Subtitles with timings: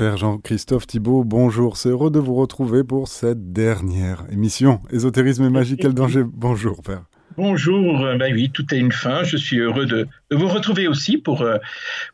[0.00, 1.76] Père Jean-Christophe Thibault, bonjour.
[1.76, 4.80] C'est heureux de vous retrouver pour cette dernière émission.
[4.90, 7.02] Ésotérisme et magie, quel danger Bonjour, Père.
[7.36, 9.24] Bonjour, ben oui, tout a une fin.
[9.24, 11.58] Je suis heureux de, vous retrouver aussi pour, euh,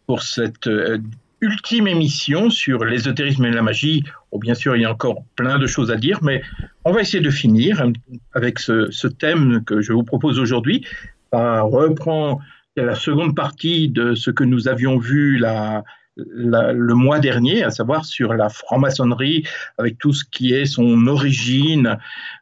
[0.08, 0.98] pour cette euh,
[1.40, 4.02] ultime émission sur l'ésotérisme et la magie.
[4.32, 6.42] Oh, bien sûr, il y a encore plein de choses à dire, mais
[6.84, 7.86] on va essayer de finir
[8.34, 10.84] avec ce, ce thème que je vous propose aujourd'hui.
[11.32, 12.40] Ça reprend
[12.76, 15.84] la seconde partie de ce que nous avions vu la,
[16.16, 19.44] le mois dernier, à savoir sur la franc-maçonnerie,
[19.78, 21.98] avec tout ce qui est son origine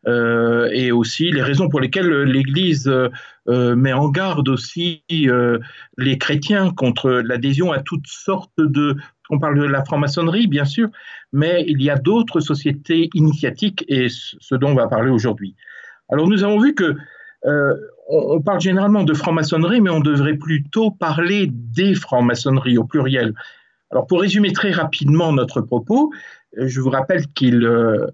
[0.06, 5.58] euh, et aussi les raisons pour lesquelles l'Église euh, met en garde aussi euh,
[5.98, 8.96] les chrétiens contre l'adhésion à toutes sortes de...
[9.30, 10.88] On parle de la franc-maçonnerie, bien sûr,
[11.32, 15.56] mais il y a d'autres sociétés initiatiques et ce dont on va parler aujourd'hui.
[16.10, 16.94] Alors nous avons vu que
[18.08, 23.34] on, parle généralement de franc-maçonnerie, mais on devrait plutôt parler des francs-maçonneries au pluriel.
[23.94, 26.12] Alors pour résumer très rapidement notre propos,
[26.58, 28.08] euh, je vous rappelle qu'il euh,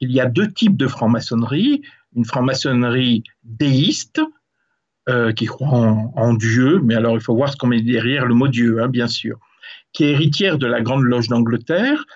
[0.00, 1.82] y a deux types de franc-maçonnerie.
[2.16, 4.22] Une franc-maçonnerie déiste,
[5.10, 8.34] euh, qui croit en, Dieu, mais alors il faut voir ce qu'on met derrière le
[8.34, 9.38] mot Dieu, hein, bien sûr,
[9.92, 12.06] qui est héritière de la Grande Loge d'Angleterre.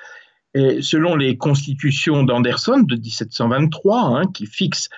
[0.55, 4.89] Et selon les constitutions d'Anderson de 1723, hein, qui fixe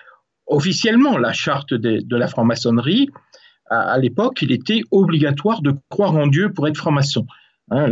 [0.46, 3.10] officiellement la charte de, la franc-maçonnerie,
[3.70, 7.26] à l'époque, il était obligatoire de croire en Dieu pour être franc-maçon.
[7.70, 7.90] Hein,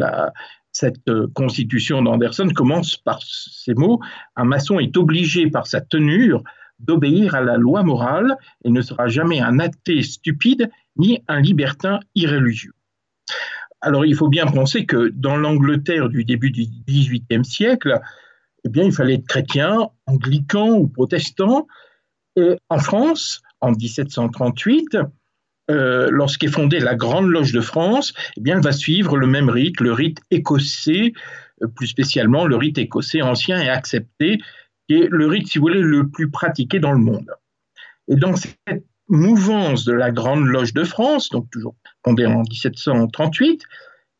[0.70, 4.00] cette euh, constitution d'Anderson commence par ces mots
[4.36, 6.42] Un maçon est obligé par sa tenure
[6.78, 12.00] d'obéir à la loi morale et ne sera jamais un athée stupide ni un libertin
[12.14, 12.74] irréligieux.
[13.80, 18.00] Alors il faut bien penser que dans l'Angleterre du début du XVIIIe siècle,
[18.64, 21.66] eh bien, il fallait être chrétien, anglican ou protestant.
[22.36, 24.98] Et en France, en 1738,
[25.70, 29.48] euh, lorsqu'est fondée la Grande Loge de France, eh bien, elle va suivre le même
[29.48, 31.12] rite, le rite écossais,
[31.62, 34.38] euh, plus spécialement le rite écossais ancien et accepté,
[34.88, 37.30] qui est le rite, si vous voulez, le plus pratiqué dans le monde.
[38.08, 43.62] Et dans cette mouvance de la Grande Loge de France, donc toujours fondée en 1738,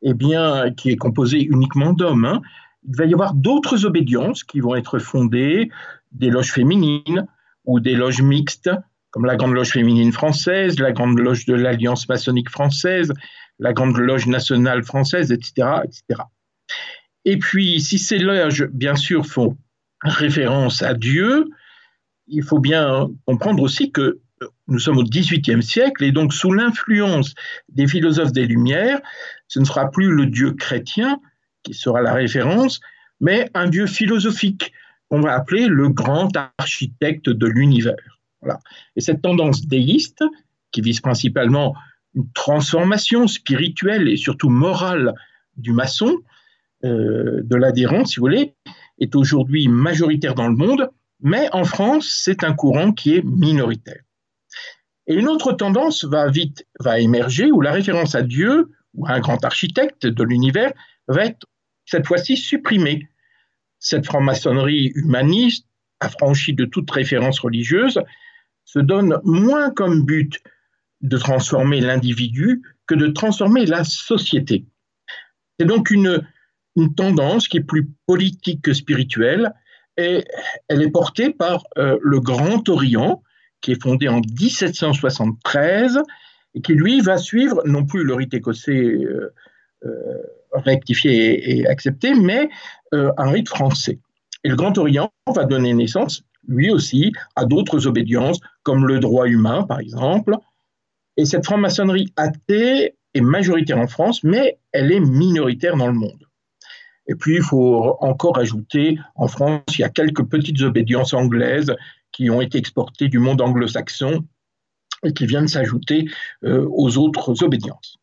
[0.03, 2.43] eh bien, qui est composée uniquement d'hommes, hein,
[2.89, 5.71] il va y avoir d'autres obédiences qui vont être fondées,
[6.13, 7.27] des loges féminines
[7.65, 8.71] ou des loges mixtes,
[9.13, 13.13] comme la Grande Loge féminine française, la Grande Loge de l'Alliance maçonnique française,
[13.59, 15.69] la Grande Loge nationale française, etc.
[15.85, 16.23] etc.
[17.25, 19.57] Et puis, si ces loges, bien sûr, font
[20.03, 21.49] référence à Dieu,
[22.27, 24.21] il faut bien comprendre aussi que
[24.67, 27.35] nous sommes au XVIIIe siècle et donc sous l'influence
[27.69, 29.01] des philosophes des Lumières,
[29.47, 31.21] ce ne sera plus le Dieu chrétien
[31.63, 32.81] qui sera la référence,
[33.21, 34.73] mais un Dieu philosophique
[35.09, 38.12] qu'on va appeler le grand architecte de l'univers.
[38.97, 40.25] Et cette tendance déiste,
[40.71, 41.75] qui vise principalement
[42.15, 45.15] une transformation spirituelle et surtout morale
[45.57, 46.19] du maçon,
[46.85, 48.55] euh, de l'adhérent, si vous voulez,
[48.99, 54.03] est aujourd'hui majoritaire dans le monde, mais en France, c'est un courant qui est minoritaire.
[55.07, 59.13] Et une autre tendance va vite va émerger où la référence à Dieu ou à
[59.13, 60.73] un grand architecte de l'univers
[61.09, 61.47] va être
[61.87, 63.09] cette fois-ci supprimée.
[63.79, 65.67] Cette franc-maçonnerie humaniste,
[66.01, 68.01] affranchie de toute référence religieuse,
[68.73, 70.41] se donne moins comme but
[71.03, 74.65] de transformer l'individu que de transformer la société.
[75.59, 76.27] C'est donc une,
[76.97, 79.53] tendance qui est plus politique que spirituelle
[79.99, 80.25] et
[80.69, 83.23] elle est portée par euh, le Grand Orient
[83.61, 86.01] qui est fondé en 1773
[86.55, 89.35] et qui lui va suivre non plus le rite écossais euh,
[89.85, 89.91] euh,
[90.55, 92.49] rectifié et, accepté, mais
[92.93, 93.99] un rite français.
[94.45, 99.27] Et le Grand Orient va donner naissance lui aussi, à d'autres obédiences, comme le droit
[99.27, 100.37] humain, par exemple.
[101.17, 106.27] Et cette franc-maçonnerie athée est majoritaire en France, mais elle est minoritaire dans le monde.
[107.07, 111.75] Et puis, il faut encore ajouter, en France, il y a quelques petites obédiences anglaises
[112.13, 114.25] qui ont été exportées du monde anglo-saxon
[115.05, 116.07] et qui viennent s'ajouter
[116.45, 117.99] euh, aux autres obédiences.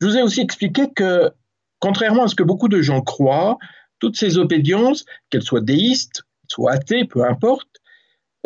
[0.00, 1.30] Je vous ai aussi expliqué que,
[1.78, 3.56] contrairement à ce que beaucoup de gens croient,
[4.00, 7.68] toutes ces obédiences, qu'elles soient déistes soit athée, peu importe,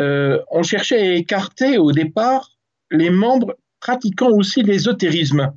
[0.00, 2.56] euh, on cherchait à écarter au départ
[2.90, 5.52] les membres pratiquant aussi l'ésotérisme.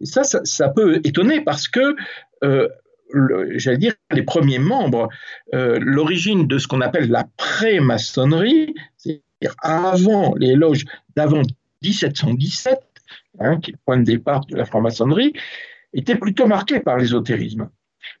[0.00, 1.96] Et ça, ça, peut étonner parce que,
[2.44, 2.68] euh,
[3.54, 5.08] j'allais dire, les premiers membres,
[5.54, 10.84] euh, l'origine de ce qu'on appelle la pré-maçonnerie, c'est-à-dire avant les loges
[11.16, 11.42] d'avant
[11.82, 12.78] 1717,
[13.40, 15.32] hein, qui est le point de départ de la franc-maçonnerie,
[15.94, 17.70] était plutôt marquée par l'ésotérisme.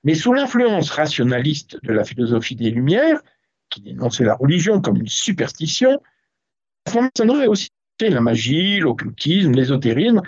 [0.04, 3.20] Mais sous l'influence rationaliste de la philosophie des Lumières,
[3.70, 6.00] qui dénonçait la religion comme une superstition,
[6.86, 10.22] la franc-maçonnerie aussi la magie, l'occultisme, l'ésotérisme,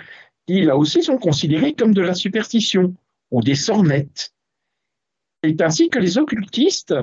[0.46, 2.94] qui là aussi sont considérés comme de la superstition
[3.30, 4.34] ou des sornettes.
[5.44, 6.94] C'est ainsi que les occultistes,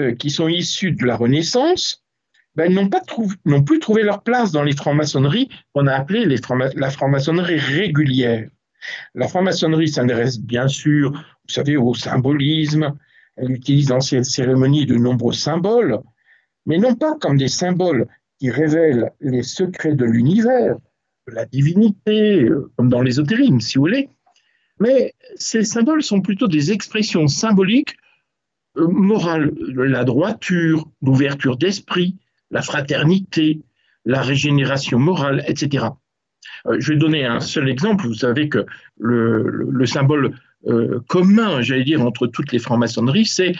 [0.00, 2.04] euh, qui sont issus de la Renaissance,
[2.56, 3.00] ben, n'ont pas
[3.64, 8.50] plus trouvé leur place dans les francs-maçonneries qu'on a appelées la franc-maçonnerie régulière.
[9.14, 12.96] La franc-maçonnerie s'intéresse bien sûr, vous savez, au symbolisme.
[13.36, 16.00] Elle utilise dans ses cérémonies de nombreux symboles,
[16.66, 18.06] mais non pas comme des symboles
[18.38, 20.76] qui révèlent les secrets de l'univers,
[21.28, 24.08] de la divinité, comme dans l'ésotérisme, si vous voulez.
[24.78, 27.96] Mais ces symboles sont plutôt des expressions symboliques
[28.76, 32.16] euh, morales, la droiture, l'ouverture d'esprit,
[32.50, 33.62] la fraternité,
[34.04, 35.86] la régénération morale, etc.
[36.66, 38.06] Euh, je vais donner un seul exemple.
[38.06, 38.66] Vous savez que
[38.98, 40.34] le, symbole
[40.66, 43.52] euh, commun, j'allais dire, entre toutes les francs-maçonneries, c'est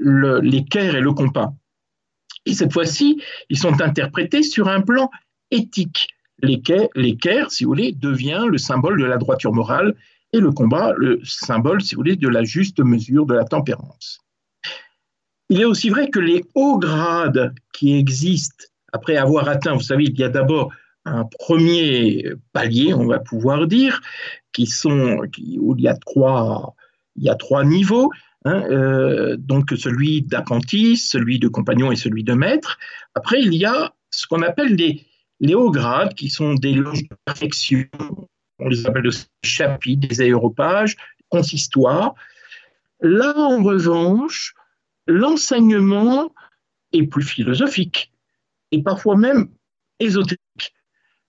[0.00, 1.52] l'équerre et le compas.
[2.46, 3.20] Et cette fois-ci,
[3.50, 5.10] ils sont interprétés sur un plan
[5.50, 6.08] éthique.
[6.40, 9.94] L'équerre, si vous voulez, devient le symbole de la droiture morale
[10.32, 14.20] et le combat, le symbole, si vous voulez, de la juste mesure de la tempérance.
[15.50, 20.04] Il est aussi vrai que les hauts grades qui existent après avoir atteint, vous savez,
[20.04, 20.72] il y a d'abord
[21.14, 24.00] un premier palier, on va pouvoir dire,
[24.52, 25.22] qui sont,
[25.58, 26.74] où il y a trois,
[27.16, 28.10] il y a trois niveaux.
[28.44, 32.78] Hein, euh, donc celui d'apprenti, celui de compagnon et celui de maître.
[33.14, 37.16] Après, il y a ce qu'on appelle les, hauts grades, qui sont des loges de
[37.24, 37.86] perfection,
[38.58, 40.96] on les appelle des chapitres, des aéropages,
[41.28, 42.14] consistoires.
[43.00, 44.54] Là, en revanche,
[45.06, 46.32] l'enseignement
[46.92, 48.12] est plus philosophique
[48.72, 49.48] et parfois même
[50.00, 50.40] ésotérique.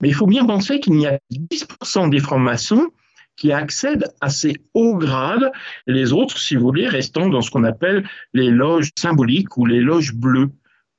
[0.00, 2.88] Mais il faut bien penser qu'il y a 10% des francs-maçons
[3.36, 5.50] qui accèdent à ces hauts grades,
[5.86, 9.80] les autres, si vous voulez, restant dans ce qu'on appelle les loges symboliques ou les
[9.80, 10.50] loges bleues,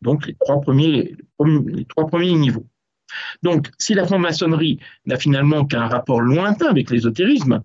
[0.02, 1.16] donc les trois premiers,
[1.46, 2.66] les trois premiers niveaux.
[3.44, 7.62] Donc, si la franc-maçonnerie n'a finalement qu'un rapport lointain avec l'ésotérisme,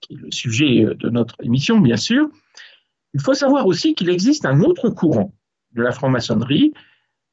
[0.00, 2.28] qui est le sujet de notre émission, bien sûr,
[3.12, 5.34] il faut savoir aussi qu'il existe un autre courant
[5.72, 6.72] de la franc-maçonnerie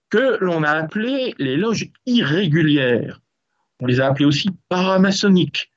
[0.09, 3.21] que l'on a appelé les loges irrégulières.
[3.81, 5.71] On les a appelées aussi paramaçonniques.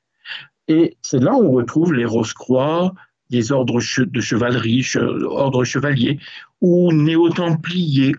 [0.69, 2.95] Et c'est là où on retrouve les Rose-Croix,
[3.31, 6.19] des ordres de chevalerie, ordres chevaliers
[6.61, 8.15] ou néo-templiers,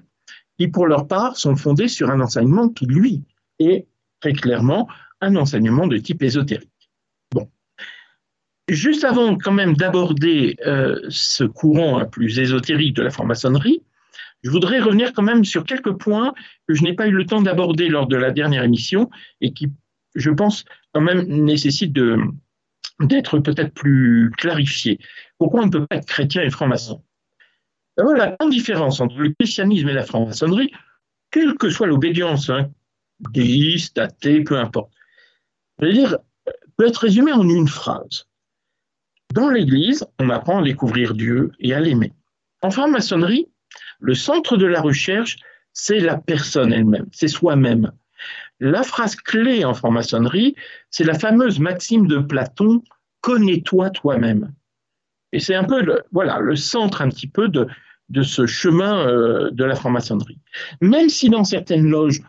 [0.58, 3.24] qui pour leur part sont fondés sur un enseignement qui, lui,
[3.60, 3.88] est
[4.20, 4.88] très clairement
[5.22, 6.70] un enseignement de type ésotérique.
[8.68, 13.84] Juste avant quand même d'aborder euh, ce courant plus ésotérique de la franc-maçonnerie,
[14.46, 16.36] je voudrais revenir quand même sur quelques points
[16.68, 19.10] que je n'ai pas eu le temps d'aborder lors de la dernière émission
[19.42, 19.72] et qui,
[20.14, 21.98] je pense, quand même nécessitent
[23.00, 25.00] d'être peut-être plus clarifiés.
[25.40, 27.04] Pourquoi on ne peut pas être chrétien et franc-maçon?
[27.98, 30.72] La grande différence entre le christianisme et la franc-maçonnerie,
[31.32, 32.70] quelle que soit l'obédience, hein,
[33.32, 34.94] déiste, athée, peu importe,
[35.82, 36.20] dire,
[36.78, 38.28] peut être résumée en une phrase.
[39.34, 42.14] Dans l'Église, on apprend à découvrir Dieu et à l'aimer.
[42.62, 43.48] En franc-maçonnerie,
[44.00, 45.38] le centre de la recherche,
[45.74, 47.92] c'est la personne elle-même, c'est soi-même.
[48.60, 50.56] La phrase clé en franc-maçonnerie,
[50.90, 52.82] c'est la fameuse maxime de Platon
[53.22, 54.54] Connais-toi toi-même.
[55.34, 57.68] Et c'est un peu le, voilà, le centre un petit peu de,
[58.22, 60.40] ce chemin euh, de la franc-maçonnerie.
[60.80, 62.22] Même si dans certaines loges,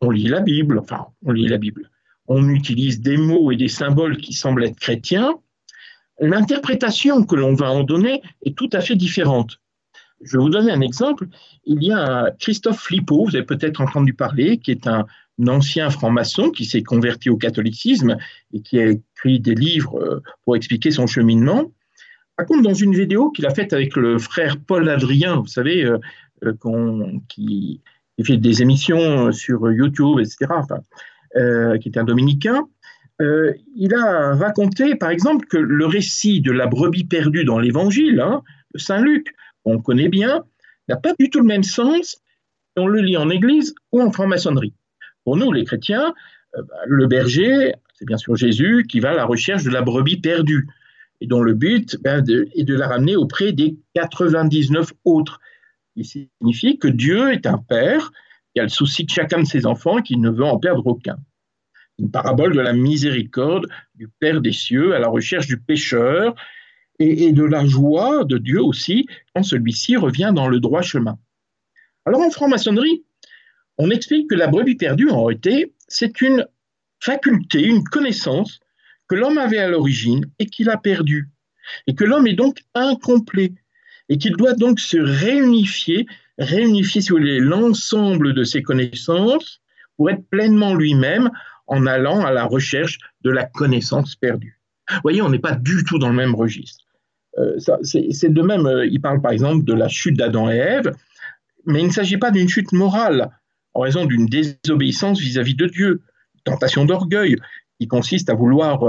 [0.00, 1.90] on lit la Bible, enfin, on lit la Bible,
[2.28, 5.34] on utilise des mots et des symboles qui semblent être chrétiens,
[6.20, 9.60] l'interprétation que l'on va en donner est tout à fait différente.
[10.24, 11.26] Je vais vous donner un exemple.
[11.64, 15.06] Il y a Christophe Flippo, vous avez peut-être entendu parler, qui est un
[15.46, 18.16] ancien franc-maçon qui s'est converti au catholicisme
[18.52, 21.72] et qui a écrit des livres euh, pour expliquer son cheminement.
[22.36, 25.84] Par contre, dans une vidéo qu'il a faite avec le frère Paul Adrien, vous savez,
[25.84, 25.98] euh,
[26.44, 26.52] euh,
[27.28, 27.80] qui,
[28.24, 30.46] fait des émissions sur YouTube, etc.,
[31.80, 32.62] qui est un dominicain,
[33.18, 38.42] il a raconté, par exemple, que le récit de la brebis perdue dans l'Évangile, hein,
[38.76, 39.34] Saint Luc,
[39.64, 40.44] on connaît bien,
[40.88, 42.20] n'a pas du tout le même sens
[42.76, 44.74] on le lit en Église ou en franc-maçonnerie.
[45.24, 46.14] Pour nous, les chrétiens,
[46.56, 49.82] euh, bah, le berger, c'est bien sûr Jésus qui va à la recherche de la
[49.82, 50.66] brebis perdue
[51.20, 55.40] et dont le but ben, est de la ramener auprès des 99 autres.
[55.96, 58.10] Il signifie que Dieu est un père
[58.52, 60.86] qui a le souci de chacun de ses enfants et qui ne veut en perdre
[60.86, 61.16] aucun
[61.98, 66.34] une parabole de la miséricorde du Père des cieux à la recherche du pécheur
[66.98, 71.18] et, de la joie de Dieu aussi quand celui-ci revient dans le droit chemin.
[72.06, 73.04] Alors en franc-maçonnerie,
[73.78, 76.46] on explique que la brebis perdue, en réalité, c'est une
[77.00, 78.60] faculté, une connaissance
[79.08, 81.28] que l'homme avait à l'origine et qu'il a perdue,
[81.86, 83.52] et que l'homme est donc incomplet,
[84.08, 86.06] et qu'il doit donc se réunifier,
[86.38, 89.60] réunifier, si vous voulez, l'ensemble de ses connaissances
[89.96, 91.30] pour être pleinement lui-même
[91.66, 94.53] en allant à la recherche de la connaissance perdue.
[94.90, 96.84] Vous voyez, on n'est pas du tout dans le même registre.
[97.38, 100.92] Euh, c'est de même, euh, il parle par exemple de la chute d'Adam et Ève,
[101.66, 103.30] mais il ne s'agit pas d'une chute morale
[103.72, 106.02] en raison d'une désobéissance vis-à-vis de Dieu,
[106.44, 107.36] tentation d'orgueil
[107.80, 108.84] qui consiste à vouloir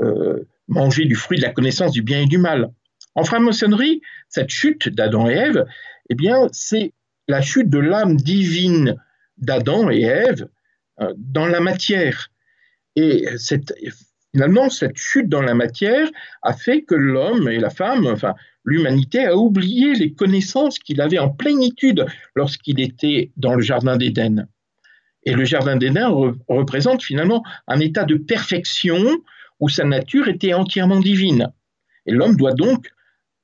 [0.00, 2.70] euh, manger du fruit de la connaissance du bien et du mal.
[3.14, 5.64] En franc-maçonnerie, cette chute d'Adam et Ève,
[6.10, 6.92] eh bien, c'est
[7.28, 8.96] la chute de l'âme divine
[9.38, 10.48] d'Adam et Ève
[11.16, 12.30] dans la matière.
[12.96, 13.72] Et cette,
[14.34, 16.08] Finalement, cette chute dans la matière
[16.42, 21.20] a fait que l'homme et la femme, enfin l'humanité, a oublié les connaissances qu'il avait
[21.20, 24.48] en plénitude lorsqu'il était dans le Jardin d'Éden.
[25.22, 26.08] Et le Jardin d'Éden
[26.48, 28.98] représente finalement un état de perfection
[29.60, 31.52] où sa nature était entièrement divine.
[32.06, 32.88] Et l'homme doit donc,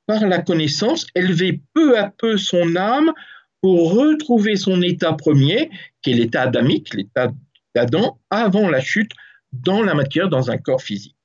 [0.06, 3.12] par la connaissance, élever peu à peu son âme
[3.60, 5.70] pour retrouver son état premier,
[6.02, 7.30] qui est l'état adamique, l'état
[7.76, 9.12] d'Adam, avant la chute
[9.52, 11.16] dans la matière, dans un corps physique.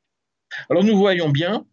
[0.70, 1.65] Alors nous voyons bien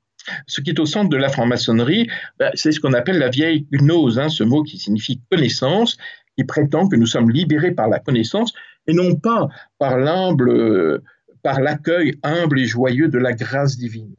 [0.47, 3.67] ce qui est au centre de la franc-maçonnerie, ben, c'est ce qu'on appelle la vieille
[3.73, 5.97] gnose, hein, ce mot qui signifie connaissance,
[6.37, 8.53] qui prétend que nous sommes libérés par la connaissance
[8.87, 11.03] et non pas par l'humble,
[11.43, 14.15] par l'accueil humble et joyeux de la grâce divine.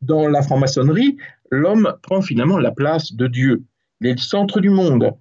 [0.00, 1.16] Dans la franc-maçonnerie,
[1.50, 3.64] l'homme prend finalement la place de Dieu.
[4.00, 5.12] Il est le centre du monde.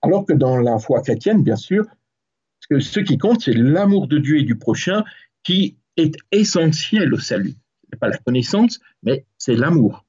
[0.00, 1.84] Alors que dans la foi chrétienne, bien sûr,
[2.70, 5.04] ce qui compte, c'est l'amour de Dieu et du prochain
[5.44, 7.54] qui est essentiel au salut.
[7.84, 10.04] Ce n'est pas la connaissance, mais c'est l'amour.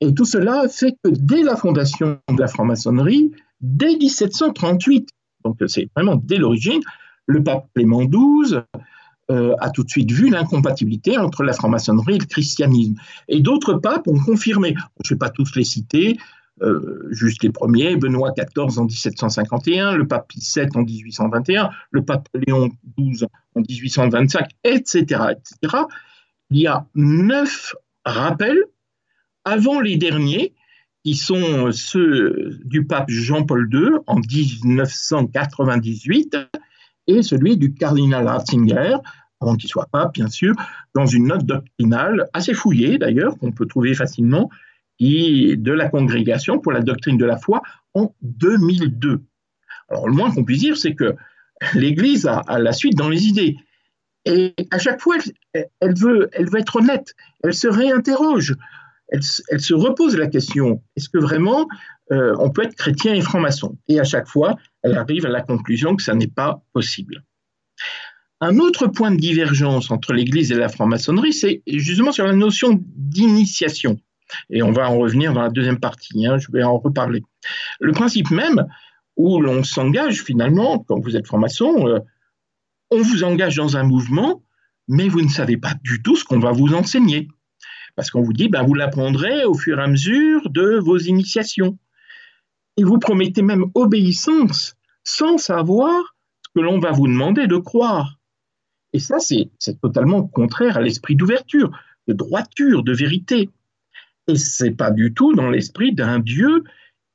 [0.00, 5.10] Et tout cela fait que dès la fondation de la franc-maçonnerie, dès 1738,
[5.44, 6.80] donc c'est vraiment dès l'origine,
[7.26, 8.62] le pape Clément XII
[9.30, 12.94] euh, a tout de suite vu l'incompatibilité entre la franc-maçonnerie et le christianisme.
[13.28, 14.74] Et d'autres papes ont confirmé,
[15.04, 16.18] je ne vais pas tous les citer,
[16.62, 22.28] euh, juste les premiers, Benoît XIV en 1751, le pape VII en 1821, le pape
[22.34, 25.02] Léon XII en 1825, etc.,
[25.32, 25.84] etc.
[26.50, 28.62] Il y a neuf rappels
[29.44, 30.54] avant les derniers,
[31.04, 36.36] qui sont ceux du pape Jean-Paul II en 1998
[37.08, 38.98] et celui du cardinal Ratzinger,
[39.40, 40.54] avant qu'il soit pape, bien sûr,
[40.94, 44.48] dans une note doctrinale assez fouillée d'ailleurs, qu'on peut trouver facilement,
[45.02, 47.62] de la congrégation pour la doctrine de la foi
[47.94, 49.20] en 2002.
[49.88, 51.16] Alors le moins qu'on puisse dire, c'est que
[51.74, 53.56] l'Église a, la suite dans les idées.
[54.24, 55.16] Et à chaque fois,
[55.52, 58.54] elle, veut, elle veut être honnête, elle se réinterroge,
[59.08, 61.66] elle, se repose la question, est-ce que vraiment
[62.12, 63.76] euh, on peut être chrétien et franc-maçon?
[63.88, 67.24] Et à chaque fois, elle arrive à la conclusion que ça n'est pas possible.
[68.40, 72.80] Un autre point de divergence entre l'Église et la franc-maçonnerie, c'est justement sur la notion
[72.96, 73.98] d'initiation.
[74.50, 77.22] Et on va en revenir dans la deuxième partie, hein, je vais en reparler.
[77.80, 78.66] Le principe même
[79.16, 81.98] où l'on s'engage finalement, quand vous êtes franc-maçon, euh,
[82.90, 84.42] on vous engage dans un mouvement,
[84.88, 87.28] mais vous ne savez pas du tout ce qu'on va vous enseigner.
[87.94, 91.78] Parce qu'on vous dit, ben, vous l'apprendrez au fur et à mesure de vos initiations.
[92.76, 98.18] Et vous promettez même obéissance sans savoir ce que l'on va vous demander de croire.
[98.92, 101.70] Et ça, c'est totalement contraire à l'esprit d'ouverture,
[102.08, 103.50] de droiture, de vérité.
[104.28, 106.64] Et c'est pas du tout dans l'esprit d'un Dieu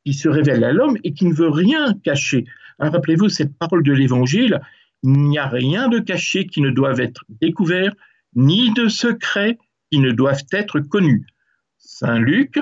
[0.05, 2.45] qui se révèle à l'homme et qui ne veut rien cacher.
[2.79, 4.61] Hein, rappelez-vous cette parole de l'Évangile,
[5.03, 7.93] il n'y a rien de caché qui ne doive être découvert,
[8.35, 9.57] ni de secret
[9.91, 11.25] qui ne doivent être connus.
[11.77, 12.59] Saint Luc,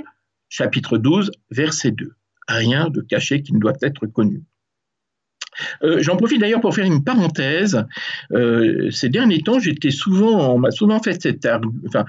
[0.50, 2.14] chapitre 12, verset 2.
[2.48, 4.44] Rien de caché qui ne doit être connu.
[5.84, 7.86] Euh, j'en profite d'ailleurs pour faire une parenthèse.
[8.32, 11.48] Euh, ces derniers temps, j'étais souvent, on m'a souvent fait cette,
[11.88, 12.06] enfin,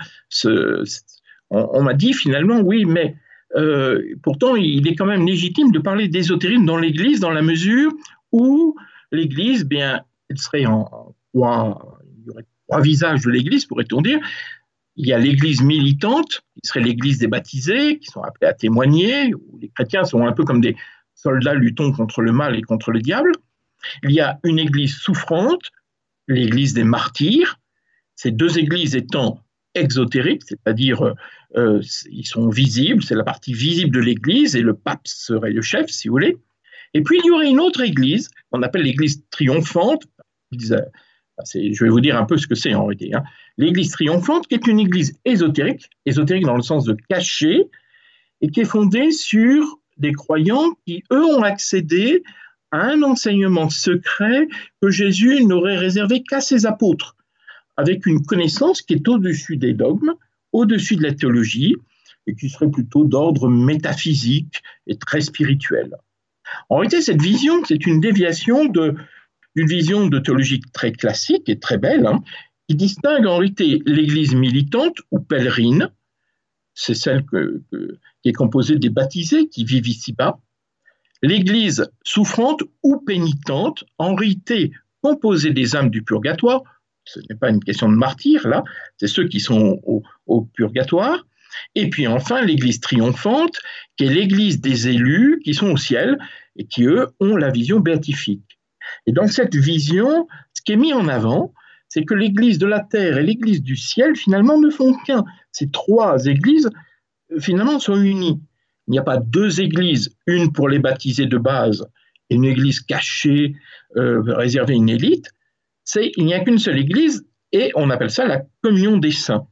[1.51, 3.17] on, m'a dit finalement, oui, mais
[3.55, 7.93] euh, pourtant, il est quand même légitime de parler d'ésotérisme dans l'Église, dans la mesure
[8.33, 8.77] où
[9.13, 14.19] l'Église, bien, elle serait en, trois, il y aurait trois visages de l'Église, pourrait-on dire.
[14.97, 19.35] Il y a l'Église militante, qui serait l'Église des baptisés, qui sont appelés à témoigner,
[19.35, 20.77] où les chrétiens sont un peu comme des
[21.15, 23.33] soldats luttons contre le mal et contre le diable.
[24.03, 25.71] Il y a une Église souffrante,
[26.27, 27.59] l'Église des martyrs,
[28.17, 29.46] ces deux églises étant
[29.77, 31.15] exotériques, c'est-à-dire euh,
[31.57, 35.63] euh, ils sont visibles, c'est la partie visible de l'Église et le pape serait le
[35.63, 36.37] chef, si vous voulez.
[36.95, 40.07] Et puis il y aurait une autre Église qu'on appelle l'Église triomphante.
[40.71, 40.81] Euh,
[41.55, 43.15] je vais vous dire un peu ce que c'est en réalité.
[43.15, 43.23] Hein.
[43.59, 47.65] L'Église triomphante, qui est une Église ésotérique, ésotérique dans le sens de caché,
[48.41, 52.23] et qui est fondée sur des croyants qui, eux, ont accédé
[52.71, 54.49] à un enseignement secret
[54.83, 57.16] que Jésus n'aurait réservé qu'à ses apôtres
[57.77, 60.15] avec une connaissance qui est au-dessus des dogmes,
[60.53, 61.77] au-dessus de la théologie,
[62.27, 65.95] et qui serait plutôt d'ordre métaphysique et très spirituel.
[66.69, 68.97] En réalité, cette vision, c'est une déviation d'une
[69.67, 72.23] vision de théologie très classique et très belle, hein,
[72.69, 75.91] qui distingue en réalité l'Église militante ou pèlerine,
[76.75, 80.39] c'est celle qui est composée des baptisés qui vivent ici-bas.
[81.23, 86.63] L'Église souffrante ou pénitente, en réalité composée des âmes du purgatoire,
[87.07, 88.65] ce n'est pas une question de martyrs là,
[88.99, 89.81] c'est ceux qui sont
[90.27, 91.27] au, purgatoire.
[91.75, 93.57] Et puis enfin, l'Église triomphante,
[93.97, 96.19] qui est l'Église des élus qui sont au ciel
[96.57, 98.59] et qui, eux, ont la vision béatifique.
[99.07, 101.55] Et dans cette vision, ce qui est mis en avant,
[101.89, 105.25] c'est que l'Église de la terre et l'Église du ciel, finalement, ne font qu'un.
[105.53, 106.69] Ces trois églises,
[107.39, 108.43] finalement, sont unies.
[108.89, 111.87] Il n'y a pas deux églises, une pour les baptisés de base
[112.29, 113.55] et une église cachée,
[113.97, 115.31] euh, réservée à une élite.
[115.87, 119.47] C'est il n'y a qu'une seule église et on appelle ça la communion des saints.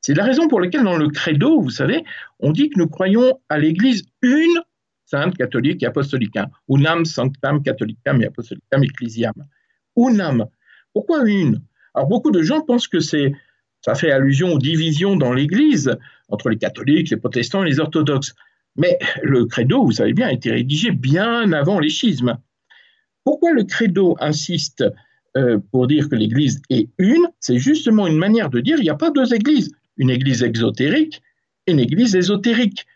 [0.00, 2.04] C'est la raison pour laquelle dans le credo, vous savez,
[2.40, 4.60] on dit que nous croyons à l'église une
[5.04, 6.38] sainte, catholique et apostolique.
[6.68, 9.34] Unam sanctam catholicam et apostolicam ecclesiam.
[9.96, 10.46] Unam.
[10.94, 11.60] Pourquoi une?
[11.94, 13.32] Alors beaucoup de gens pensent que c'est
[13.82, 15.94] ça fait allusion aux divisions dans l'Église
[16.28, 18.34] entre les catholiques, les protestants et les orthodoxes.
[18.76, 22.38] Mais le credo, vous savez bien, a été rédigé bien avant les schismes.
[23.24, 24.84] Pourquoi le credo insiste
[25.36, 28.90] euh, pour dire que l'Église est une C'est justement une manière de dire qu'il n'y
[28.90, 31.22] a pas deux églises, une Église exotérique
[31.66, 32.86] et une Église ésotérique.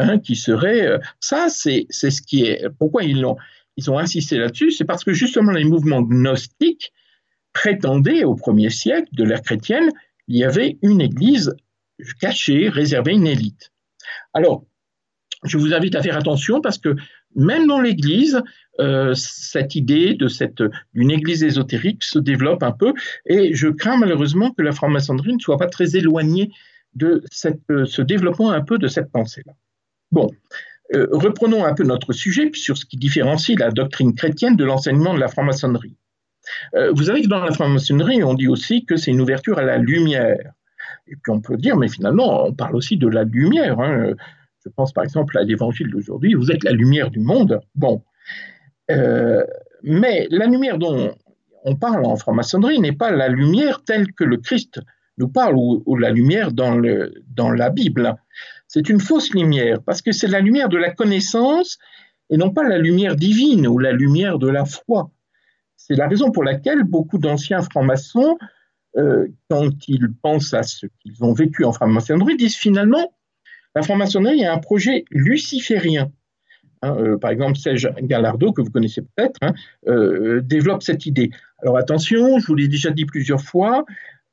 [0.00, 2.68] Hein, qui serait euh, ça, c'est ce qui est.
[2.78, 3.36] Pourquoi ils ont
[3.78, 6.92] ils ont insisté là-dessus, c'est parce que justement les mouvements gnostiques
[7.52, 9.90] prétendaient au premier siècle de l'ère chrétienne,
[10.26, 11.54] il y avait une Église
[12.20, 13.72] cachée, réservée à une élite.
[14.34, 14.64] Alors,
[15.44, 16.96] je vous invite à faire attention parce que
[17.34, 18.42] même dans l'Église,
[18.80, 20.16] euh, cette idée
[20.94, 22.92] d'une Église ésotérique se développe un peu,
[23.26, 26.50] et je crains malheureusement que la franc-maçonnerie ne soit pas très éloignée
[26.94, 27.24] de
[27.70, 29.52] euh, ce développement un peu de cette pensée-là.
[30.12, 30.30] Bon,
[30.94, 35.12] euh, reprenons un peu notre sujet sur ce qui différencie la doctrine chrétienne de l'enseignement
[35.12, 35.96] de la franc-maçonnerie.
[36.94, 39.76] Vous savez que dans la franc-maçonnerie, on dit aussi que c'est une ouverture à la
[39.76, 40.54] lumière.
[41.06, 43.78] Et puis on peut dire, mais finalement, on parle aussi de la lumière.
[43.80, 44.14] Hein.
[44.68, 47.60] Je pense par exemple à l'évangile d'aujourd'hui, vous êtes la lumière du monde.
[47.74, 48.02] Bon.
[48.90, 49.44] Euh,
[49.82, 51.14] mais la lumière dont
[51.64, 54.80] on parle en franc-maçonnerie n'est pas la lumière telle que le Christ
[55.16, 58.16] nous parle ou, la lumière dans, le, dans la Bible
[58.68, 61.78] c'est une fausse lumière, parce que c'est la lumière de la connaissance
[62.30, 65.10] et non pas la lumière divine ou la lumière de la foi.
[65.76, 68.36] C'est la raison pour laquelle beaucoup d'anciens francs-maçons,
[68.98, 73.14] euh, quand ils pensent à ce qu'ils ont vécu en franc-maçonnerie, disent finalement,
[73.78, 76.10] la franc-maçonnerie est un projet luciférien.
[76.82, 79.54] Hein, euh, par exemple, Serge Gallardo, que vous connaissez peut-être, hein,
[79.86, 81.30] euh, développe cette idée.
[81.62, 83.84] Alors attention, je vous l'ai déjà dit plusieurs fois,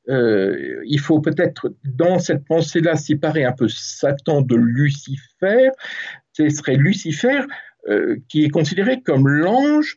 [0.08, 5.70] euh, il faut peut-être dans cette pensée-là séparer un peu Satan de Lucifer.
[6.32, 7.42] Ce serait Lucifer
[8.28, 9.96] qui est considéré comme l'ange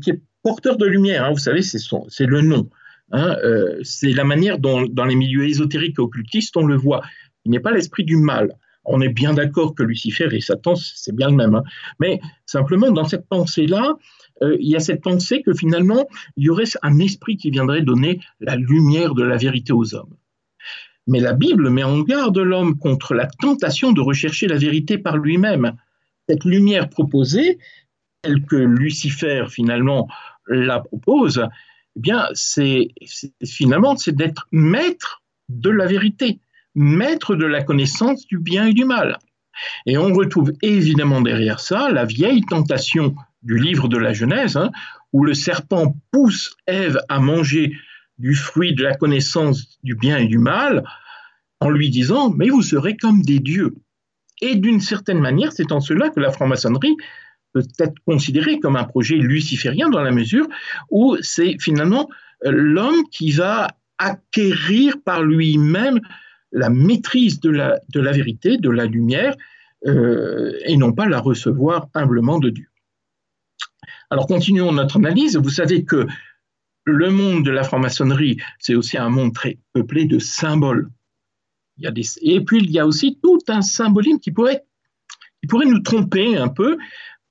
[0.00, 1.24] qui est porteur de lumière.
[1.24, 1.32] Hein.
[1.32, 2.70] vous savez, c'est le nom.
[3.82, 7.02] C'est la manière dont, dans les milieux ésotériques et occultistes, on le voit.
[7.44, 8.54] Il n'est pas l'esprit du mal.
[8.88, 11.54] On est bien d'accord que Lucifer et Satan, c'est bien le même.
[11.54, 11.62] Hein.
[12.00, 13.96] Mais simplement, dans cette pensée-là,
[14.42, 17.82] euh, il y a cette pensée que finalement, il y aurait un esprit qui viendrait
[17.82, 20.16] donner la lumière de la vérité aux hommes.
[21.06, 25.16] Mais la Bible met en garde l'homme contre la tentation de rechercher la vérité par
[25.16, 25.72] lui-même.
[26.28, 27.58] Cette lumière proposée,
[28.22, 30.08] telle que Lucifer finalement
[30.46, 31.46] la propose,
[31.96, 32.88] eh bien, c'est
[33.44, 36.40] finalement c'est d'être maître de la vérité,
[36.78, 39.18] maître de la connaissance du bien et du mal.
[39.86, 44.70] Et on retrouve évidemment derrière ça la vieille tentation du livre de la Genèse, hein,
[45.12, 47.72] où le serpent pousse Ève à manger
[48.18, 50.84] du fruit de la connaissance du bien et du mal,
[51.60, 53.74] en lui disant, mais vous serez comme des dieux.
[54.40, 56.96] Et d'une certaine manière, c'est en cela que la franc-maçonnerie
[57.52, 60.46] peut être considérée comme un projet luciférien dans la mesure
[60.90, 62.08] où c'est finalement
[62.44, 66.00] euh, l'homme qui va acquérir par lui-même
[66.52, 69.34] la maîtrise de la, de la vérité, de la lumière,
[69.86, 72.66] euh, et non pas la recevoir humblement de Dieu.
[74.10, 75.36] Alors continuons notre analyse.
[75.36, 76.06] Vous savez que
[76.84, 80.90] le monde de la franc-maçonnerie, c'est aussi un monde très peuplé de symboles.
[81.80, 84.64] Et puis il y a aussi tout un symbolisme qui pourrait,
[85.40, 86.78] qui pourrait nous tromper un peu,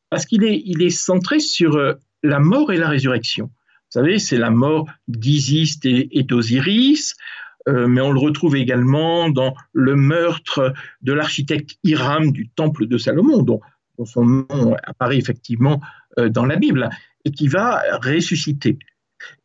[0.10, 3.48] parce qu'il est, il est centré sur euh, la mort et la résurrection.
[3.48, 7.16] Vous savez, c'est la mort d'Isis et, d'Osiris,
[7.68, 12.98] euh, mais on le retrouve également dans le meurtre de l'architecte Hiram du temple de
[12.98, 13.62] Salomon, dont
[14.06, 15.82] son nom apparaît effectivement
[16.18, 16.90] euh, dans la Bible,
[17.26, 18.78] et qui va ressusciter.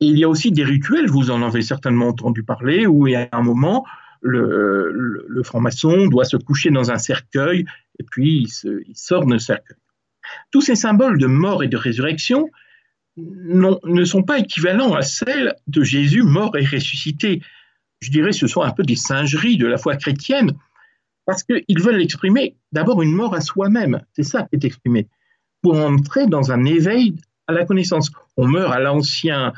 [0.00, 3.16] Et il y a aussi des rituels, vous en avez certainement entendu parler, où il
[3.16, 3.84] a un moment,
[4.20, 7.64] le, franc-maçon doit se coucher dans un cercueil,
[7.98, 9.76] et puis il, sort de cercueil.
[10.50, 12.48] Tous ces symboles de mort et de résurrection
[13.16, 17.42] ne sont pas équivalents à celles de Jésus mort et ressuscité.
[18.02, 20.52] Je dirais ce sont un peu des singeries de la foi chrétienne,
[21.24, 25.06] Parce qu'ils veulent exprimer d'abord une mort à soi-même, c'est ça qui est exprimé,
[25.62, 27.14] pour entrer dans un éveil
[27.46, 28.10] à la connaissance.
[28.36, 29.52] On meurt à l'ancien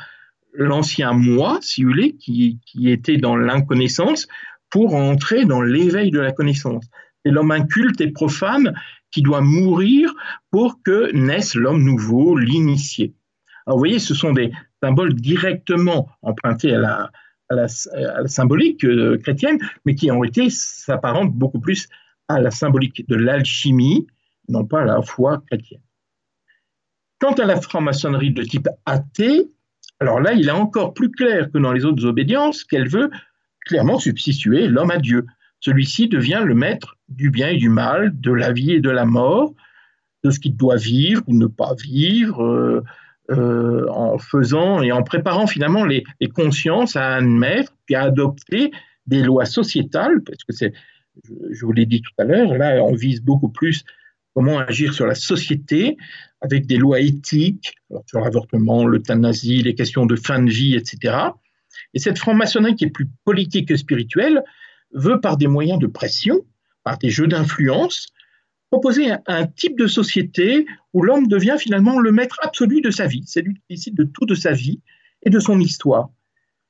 [0.56, 4.28] l'ancien moi, si vous voulez, qui, qui était dans l'inconnaissance,
[4.70, 6.84] pour entrer dans l'éveil de la connaissance.
[7.24, 8.74] C'est l'homme inculte et profane
[9.10, 10.12] qui doit mourir
[10.50, 13.14] pour que naisse l'homme nouveau, l'initié.
[13.66, 14.52] Alors vous voyez, ce sont des
[14.82, 17.10] symboles directement empruntés à la,
[17.54, 17.68] la,
[18.26, 21.88] symbolique euh, chrétienne, mais qui en réalité s'apparentent beaucoup plus
[22.28, 24.06] à la symbolique de l'alchimie,
[24.48, 25.80] non pas à la foi chrétienne.
[27.18, 29.50] Quant à la franc-maçonnerie de type athée,
[30.00, 33.10] alors là, il est encore plus clair que dans les autres obédiences qu'elle veut
[33.64, 35.26] clairement substituer l'homme à Dieu.
[35.60, 39.06] Celui-ci devient le maître du bien et du mal, de la vie et de la
[39.06, 39.54] mort,
[40.22, 42.84] de ce qu'il doit vivre ou ne pas vivre, euh,
[43.30, 48.70] euh, en faisant et en préparant finalement les, consciences à admettre puis à adopter
[49.06, 50.72] des lois sociétales, parce que c'est,
[51.50, 53.84] je vous l'ai dit tout à l'heure, là on vise beaucoup plus
[54.34, 55.96] comment agir sur la société
[56.40, 57.74] avec des lois éthiques,
[58.06, 61.16] sur l'avortement, l'euthanasie, les questions de fin de vie, etc.
[61.94, 64.42] Et cette franc-maçonnerie qui est plus politique que spirituelle
[64.92, 66.44] veut, par des moyens de pression,
[66.82, 68.08] par des jeux d'influence,
[68.74, 73.22] proposer un, type de société où l'homme devient finalement le maître absolu de sa vie.
[73.24, 74.80] C'est lui qui décide de tout de sa vie
[75.22, 76.10] et de son histoire.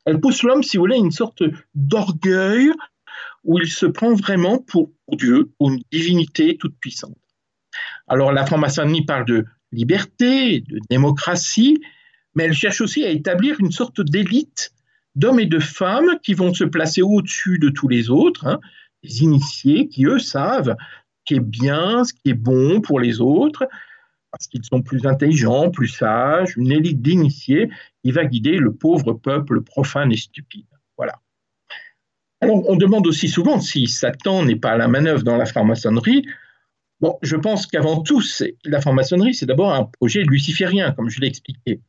[0.05, 1.43] Elle pousse l'homme, si vous voulez, à une sorte
[1.75, 2.71] d'orgueil
[3.45, 7.17] où il se prend vraiment pour Dieu, pour une divinité toute puissante.
[8.07, 11.81] Alors la franc-maçonnerie parle de liberté, de démocratie,
[12.35, 14.73] mais elle cherche aussi à établir une sorte d'élite
[15.15, 18.61] d'hommes et de femmes qui vont se placer au-dessus de tous les autres, hein,
[19.03, 20.77] des initiés qui, eux, savent
[21.25, 23.67] qui est bien, ce qui est bon pour les autres,
[24.31, 27.71] parce qu'ils sont plus intelligents, plus sages, une élite d'initiés
[28.03, 30.67] qui va guider le pauvre peuple profane et stupide.
[30.97, 31.21] Voilà.
[32.41, 36.27] Alors, on demande aussi souvent si Satan n'est pas à la manœuvre dans la franc-maçonnerie.
[37.01, 38.23] Bon, je pense qu'avant tout,
[38.65, 41.81] la franc-maçonnerie, c'est d'abord un projet luciférien, comme je l'ai expliqué.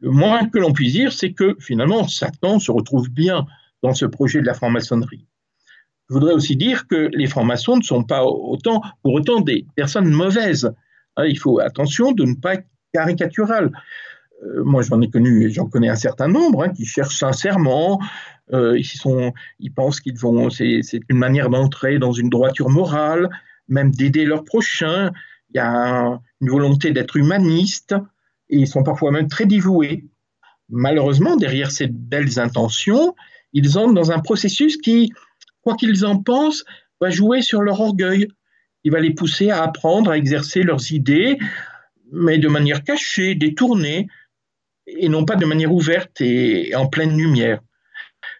[0.00, 3.46] Le moins que l'on puisse dire, c'est que finalement, Satan se retrouve bien
[3.82, 5.26] dans ce projet de la franc-maçonnerie.
[6.12, 10.10] Je voudrais aussi dire que les francs-maçons ne sont pas autant, pour autant des personnes
[10.10, 10.70] mauvaises.
[11.16, 13.72] Hein, il faut attention de ne pas être caricatural.
[14.44, 17.98] Euh, moi, j'en ai connu, j'en connais un certain nombre hein, qui cherchent sincèrement.
[18.52, 23.30] Euh, ils, sont, ils pensent qu'ils vont, c'est une manière d'entrer dans une droiture morale,
[23.68, 25.12] même d'aider leurs prochains.
[25.54, 27.94] Il y a une volonté d'être humaniste
[28.50, 30.04] et ils sont parfois même très dévoués.
[30.68, 33.14] Malheureusement, derrière ces belles intentions,
[33.54, 35.10] ils entrent dans un processus qui,
[35.62, 36.64] quoi qu'ils en pensent,
[37.00, 38.28] va jouer sur leur orgueil.
[38.84, 41.38] Il va les pousser à apprendre, à exercer leurs idées,
[42.12, 44.08] mais de manière cachée, détournée,
[44.86, 47.60] et non pas de manière ouverte et en pleine lumière.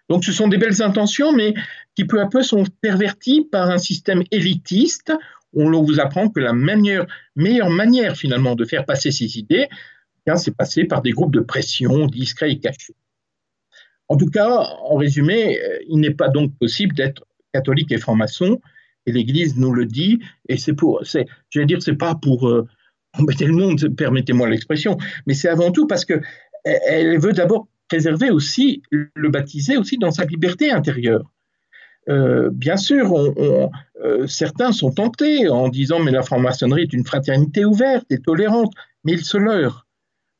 [0.09, 1.53] Donc ce sont des belles intentions, mais
[1.95, 5.13] qui peu à peu sont perverties par un système élitiste.
[5.53, 9.67] où On vous apprend que la meilleure, meilleure manière finalement de faire passer ces idées,
[10.35, 12.95] c'est passer par des groupes de pression discrets et cachés.
[14.13, 14.47] En tout cas,
[14.83, 18.61] en résumé, euh, il n'est pas donc possible d'être catholique et franc-maçon,
[19.07, 22.47] et l'Église nous le dit, et c'est pour, c'est, je vais dire, c'est pas pour
[22.47, 22.67] euh,
[23.17, 26.21] embêter le monde, permettez-moi l'expression, mais c'est avant tout parce que
[26.63, 31.29] elle veut d'abord préserver aussi le baptisé aussi dans sa liberté intérieure.
[32.07, 33.33] Euh, bien sûr,
[34.27, 38.73] certains sont tentés en disant mais la franc-maçonnerie est une fraternité ouverte et tolérante,
[39.03, 39.85] mais ils se leurrent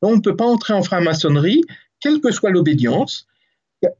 [0.03, 1.61] on ne peut pas entrer en franc-maçonnerie,
[1.99, 3.25] quelle que soit l'obédience,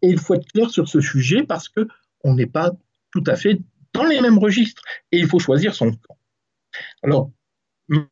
[0.01, 2.71] et il faut être clair sur ce sujet parce qu'on n'est pas
[3.11, 3.59] tout à fait
[3.93, 6.17] dans les mêmes registres et il faut choisir son camp.
[7.03, 7.31] Alors,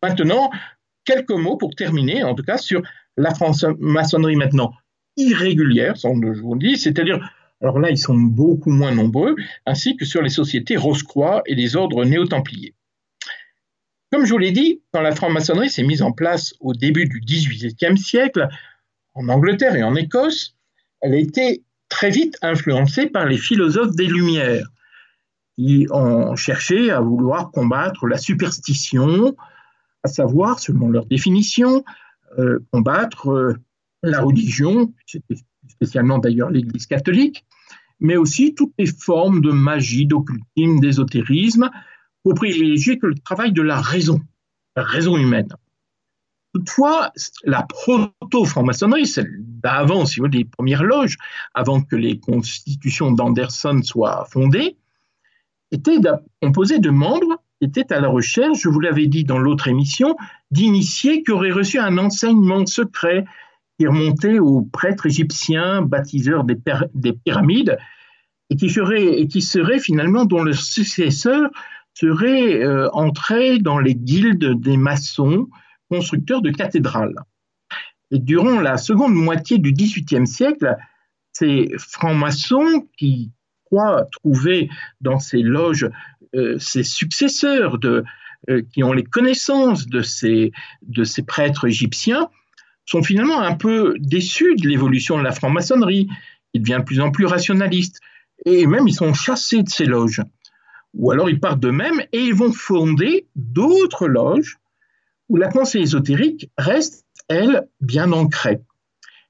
[0.04, 0.52] maintenant,
[1.06, 2.82] quelques mots pour terminer, en tout cas, sur
[3.18, 4.74] la franc-maçonnerie maintenant
[5.18, 7.20] irrégulière, je vous dis, c'est-à-dire,
[7.62, 11.76] alors là, ils sont beaucoup moins nombreux, ainsi que sur les sociétés Rose-Croix et les
[11.76, 12.76] ordres néo-templiers.
[14.12, 17.22] Comme je vous l'ai dit, quand la franc-maçonnerie s'est mise en place au début du
[17.22, 18.48] XVIIIe siècle,
[19.14, 20.58] en Angleterre et en Écosse,
[21.02, 24.68] elle a été très vite influencée par les philosophes des Lumières,
[25.58, 29.36] qui ont cherché à vouloir combattre la superstition,
[30.04, 31.84] à savoir, selon leur définition,
[32.40, 33.56] euh, combattre euh,
[34.04, 34.94] la religion,
[35.68, 37.46] spécialement d'ailleurs l'Église catholique,
[38.00, 41.70] mais aussi toutes les formes de magie, d'occultisme, d'ésotérisme,
[42.24, 44.22] pour privilégier que le travail de la raison,
[44.76, 45.50] la raison humaine.
[46.54, 47.12] Toutefois,
[47.44, 51.18] la proto-franc-maçonnerie, celle d'avant, si vous voulez, des premières loges,
[51.54, 54.78] avant que les constitutions d'Anderson soient fondées,
[55.72, 55.98] était
[56.42, 60.16] composée de membres qui étaient à la recherche, je vous l'avais dit dans l'autre émission,
[60.50, 63.26] d'initiés qui auraient reçu un enseignement secret
[63.78, 66.58] qui remontait aux prêtres égyptiens, baptiseurs des,
[66.94, 67.78] des pyramides,
[68.50, 71.50] et qui serait, et qui serait finalement dont le successeur
[71.94, 75.48] serait euh, entré dans les guildes des maçons
[75.90, 77.16] constructeurs de cathédrales.
[78.12, 80.76] Et durant la seconde moitié du XVIIIe siècle,
[81.32, 83.32] ces francs-maçons qui
[83.66, 84.70] croient trouver
[85.00, 85.90] dans ces loges
[86.36, 88.04] euh, ces successeurs de,
[88.50, 92.30] euh, qui ont les connaissances de ces, de ces prêtres égyptiens
[92.86, 96.08] sont finalement un peu déçus de l'évolution de la franc-maçonnerie.
[96.54, 98.00] Il devient de plus en plus rationaliste.
[98.46, 100.22] Et même, ils sont chassés de ces loges.
[100.94, 104.58] Ou alors, ils partent d'eux-mêmes et ils vont fonder d'autres loges
[105.30, 108.62] où la pensée ésotérique reste, elle, bien ancrée.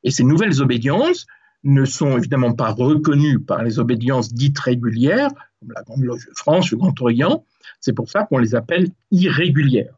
[0.04, 1.28] Et ces nouvelles obédiences
[1.64, 6.34] ne sont évidemment pas reconnues par les obédiences dites régulières, comme la Grande Loge de
[6.36, 7.46] France, le Grand Orient.
[7.80, 9.96] C'est pour ça qu'on les appelle irrégulières.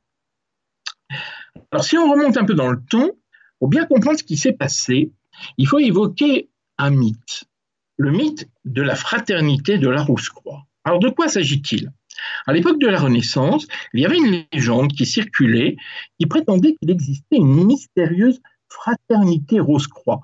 [1.72, 3.12] Alors, si on remonte un peu dans le temps,
[3.60, 5.12] pour bien comprendre ce qui s'est passé,
[5.58, 7.46] il faut évoquer un mythe,
[7.98, 10.66] le mythe de la fraternité de la Rousse-Croix.
[10.84, 11.92] Alors, de quoi s'agit-il?
[12.46, 15.78] À l'époque de la Renaissance, il y avait une légende qui circulait.
[16.20, 20.22] Qui prétendait qu'il existait une mystérieuse fraternité Rose-Croix,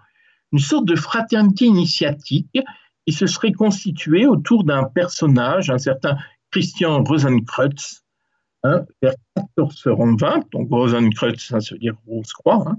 [0.52, 2.58] une sorte de fraternité initiatique
[3.06, 6.18] qui se serait constituée autour d'un personnage, un certain
[6.52, 8.04] Christian Rosenkreutz,
[8.64, 9.14] hein, vers
[9.58, 12.78] 1420, donc Rosenkreutz, ça veut dire Rose-Croix, hein,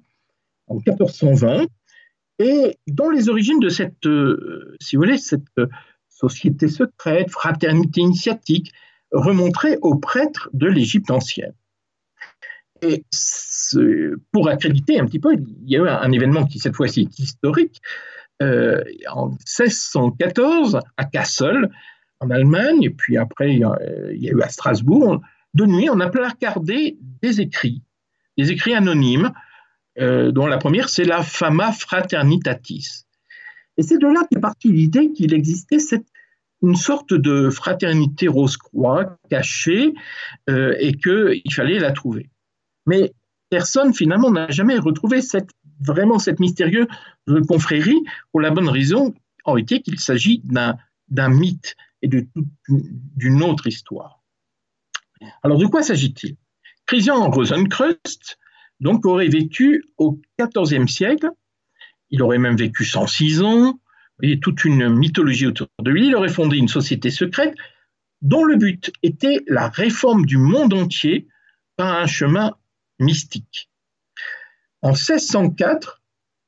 [0.67, 1.67] en 1420,
[2.41, 4.77] et dont les origines de cette, euh,
[5.59, 5.67] euh,
[6.09, 8.73] société secrète, fraternité initiatique,
[9.13, 11.55] remonterait aux prêtres de l'Égypte ancienne.
[12.83, 13.05] Et
[14.33, 17.19] pour accréditer un petit peu, il y a eu un, événement qui cette fois-ci est
[17.19, 17.81] historique.
[18.43, 21.71] Euh, en 1614, à Kassel,
[22.21, 25.21] en Allemagne, et puis après il y, a, eu à Strasbourg,
[25.53, 27.83] de nuit, on a placardé des écrits,
[28.39, 29.33] des écrits anonymes,
[29.99, 33.05] euh, dont la première c'est la Fama Fraternitatis.
[33.77, 36.07] Et c'est de là qu'est partie l'idée qu'il existait cette
[36.63, 39.95] une sorte de fraternité rose-croix cachée
[40.49, 42.31] euh, et qu'il fallait la trouver.
[42.87, 43.13] Mais
[43.49, 46.87] personne finalement n'a jamais retrouvé cette, vraiment cette mystérieuse
[47.49, 54.23] confrérie pour la bonne raison en été qu'il s'agit d'un mythe et d'une autre histoire.
[55.43, 56.37] Alors de quoi s'agit-il?
[56.87, 57.99] Christian Rosenkreuz
[58.81, 61.31] donc aurait vécu au XIVe siècle,
[62.09, 63.79] il aurait même vécu 106 ans,
[64.23, 66.07] et toute une mythologie autour de lui.
[66.09, 67.55] Il aurait fondé une société secrète
[68.23, 71.27] dont le but était la réforme du monde entier
[71.77, 72.55] par un chemin
[72.99, 73.71] mystique.
[74.83, 76.03] En 1604,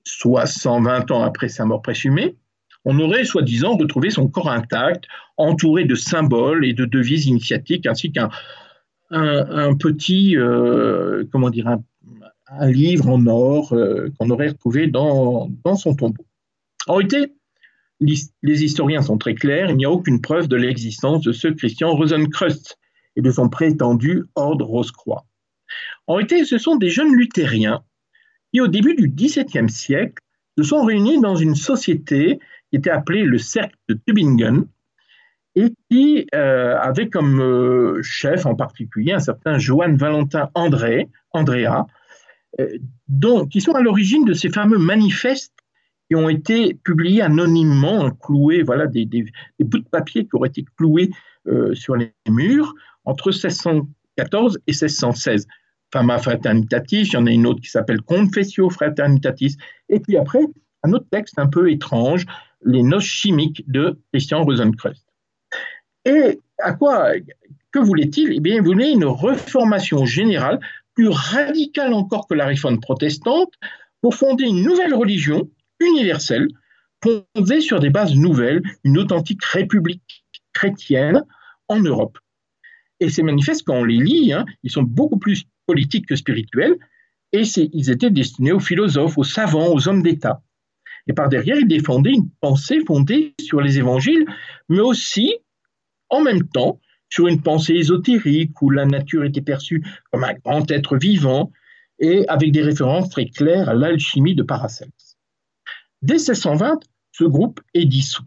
[0.04, 2.36] soit 120 ans après sa mort présumée,
[2.84, 5.04] on aurait soi-disant retrouvé son corps intact,
[5.36, 8.28] entouré de symboles et de devises initiatiques, ainsi qu'un
[9.10, 11.82] un, petit, euh, comment dire, un,
[12.70, 16.24] livre en or euh, qu'on aurait retrouvé dans, dans son tombeau.
[16.86, 17.32] En réalité,
[18.42, 21.94] les historiens sont très clairs, il n'y a aucune preuve de l'existence de ce Christian
[21.94, 22.76] Rosenkreuz
[23.16, 25.24] et de son prétendu ordre Rose-Croix.
[26.06, 27.82] En réalité, ce sont des jeunes luthériens
[28.52, 30.22] qui, au début du XVIIe siècle,
[30.58, 32.38] se sont réunis dans une société
[32.70, 34.66] qui était appelée le Cercle de Tübingen
[35.54, 41.86] et qui euh, avait comme euh, chef en particulier un certain Johann Valentin André, Andrea,
[42.60, 42.78] euh,
[43.50, 45.51] qui sont à l'origine de ces fameux manifestes
[46.14, 49.06] ont été publiés anonymement, cloués, voilà, des,
[49.60, 51.10] bouts de papier qui auraient été cloués
[51.46, 55.46] euh, sur les murs entre 1614 et 1616.
[55.92, 59.56] Fama Fraternitatis, il y en a une autre qui s'appelle Confessio Fraternitatis,
[59.88, 60.40] et puis après,
[60.82, 62.26] un autre texte un peu étrange,
[62.64, 65.04] Les noces chimiques de Christian Rosenkreuz.
[66.04, 67.12] Et à quoi,
[67.72, 68.32] que voulait-il?
[68.32, 70.60] Eh bien, il voulait une reformation générale,
[70.94, 73.52] plus radicale encore que la réforme protestante,
[74.00, 75.48] pour fonder une nouvelle religion
[75.82, 76.48] universelle,
[77.02, 81.22] fondée sur des bases nouvelles, une authentique république chrétienne
[81.68, 82.18] en Europe.
[83.00, 86.76] Et ces manifestes, quand on les lit, hein, ils sont beaucoup plus politiques que spirituels,
[87.32, 87.42] et
[87.72, 90.42] ils étaient destinés aux philosophes, aux savants, aux hommes d'État.
[91.08, 94.26] Et par derrière, ils défendaient une pensée fondée sur les évangiles,
[94.68, 95.34] mais aussi,
[96.10, 100.70] en même temps, sur une pensée ésotérique où la nature était perçue comme un grand
[100.70, 101.50] être vivant,
[101.98, 104.90] et avec des références très claires à l'alchimie de Paracelse.
[106.02, 106.80] Dès 1620,
[107.12, 108.24] ce groupe est dissous.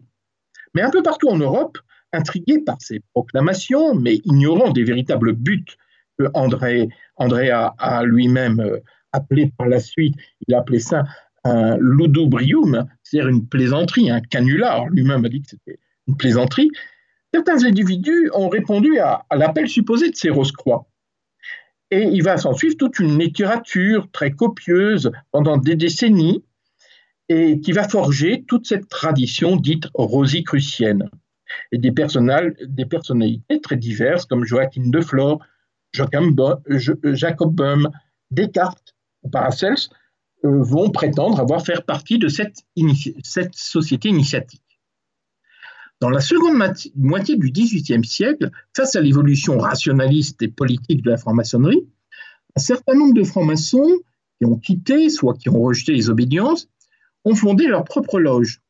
[0.74, 1.78] Mais un peu partout en Europe,
[2.12, 5.64] intrigués par ces proclamations, mais ignorant des véritables buts
[6.18, 8.78] que André, a, lui-même euh,
[9.12, 10.14] appelé par la suite,
[10.46, 11.04] il a appelé ça
[11.44, 16.70] un ludobrium, c'est-à-dire une plaisanterie, un canular, lui-même a dit que c'était une plaisanterie,
[17.32, 20.86] certains individus ont répondu à, à l'appel supposé de ces Rose-Croix.
[21.90, 26.42] Et il va s'en suivre toute une littérature très copieuse pendant des décennies,
[27.28, 31.10] et qui va forger toute cette tradition dite rosicrucienne.
[31.72, 35.40] et des, personnalités très diverses comme Joachim de Flore,
[35.92, 37.88] Jacob Böhm,
[38.30, 39.88] Descartes ou Paracels
[40.44, 42.64] euh, vont prétendre avoir fait partie de cette,
[43.22, 44.62] cette société initiatique.
[46.00, 46.62] Dans la seconde
[46.94, 51.88] moitié du XVIIIe siècle, face à l'évolution rationaliste et politique de la franc-maçonnerie,
[52.54, 53.98] un certain nombre de francs-maçons
[54.38, 56.68] qui ont quitté, soit qui ont rejeté les obédiences,
[57.26, 58.62] ont fondé leur propre loge.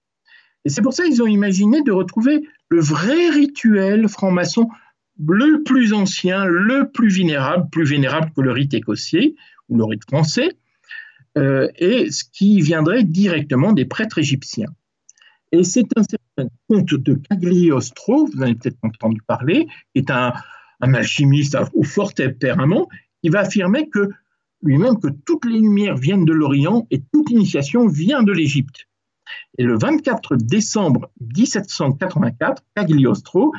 [0.65, 4.69] Et c'est pour ça qu'ils ont imaginé de retrouver le vrai rituel franc-maçon,
[5.25, 9.35] le plus ancien, le plus vénérable, plus vénérable que le rite écossais
[9.69, 10.57] ou le rite français,
[11.39, 14.75] euh, et ce qui viendrait directement des prêtres égyptiens.
[15.53, 20.11] Et c'est un certain conte de Cagliostro, vous en avez peut-être entendu parler, qui est
[20.11, 20.33] un,
[20.81, 22.89] alchimiste au fort tempérament,
[23.23, 24.11] qui va affirmer que
[24.63, 28.87] lui-même que toutes les lumières viennent de l'Orient et toute initiation vient de l'Égypte.
[29.59, 33.53] Et le 24 décembre 1784, Cagliostro,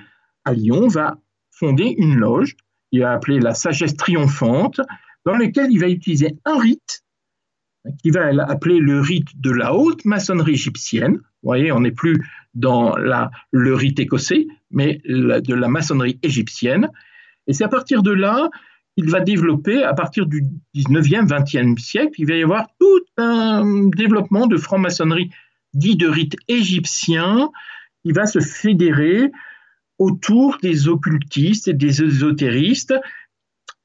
[0.46, 1.18] à Lyon, va
[1.52, 2.56] fonder une loge,
[2.92, 4.80] il va appeler la sagesse triomphante,
[5.26, 7.04] dans laquelle il va utiliser un rite
[8.02, 11.16] qui va appeler le rite de la haute maçonnerie égyptienne.
[11.16, 12.22] Vous voyez, on n'est plus
[12.54, 16.90] dans le rite écossais, mais de la maçonnerie égyptienne.
[17.48, 18.50] Et c'est à partir de là,
[18.98, 20.44] il va développer, à partir du
[20.76, 25.30] 19e, 20e siècle, il va y avoir tout un développement de franc-maçonnerie
[25.74, 27.52] dit de rite égyptien
[28.04, 29.32] qui va se fédérer
[30.00, 32.96] autour des occultistes et des ésotéristes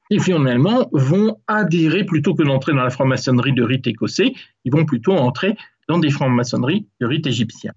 [0.09, 4.33] qui finalement vont adhérer plutôt que d'entrer dans la franc-maçonnerie de rite écossais,
[4.65, 5.55] ils vont plutôt entrer
[5.87, 7.73] dans des francs-maçonneries de rite égyptien.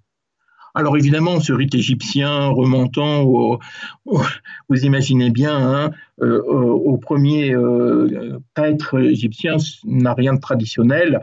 [0.76, 3.58] Alors évidemment, ce rite égyptien remontant au,
[4.04, 11.22] vous imaginez bien, hein, euh, au, premier euh, prêtre égyptien n'a rien de traditionnel.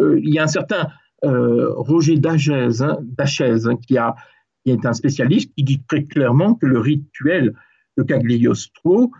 [0.00, 0.88] Euh, il y a un certain
[1.22, 7.52] Roger Dachès, hein, hein, qui, est un spécialiste, qui dit très clairement que le rituel
[7.98, 9.12] de Cagliostro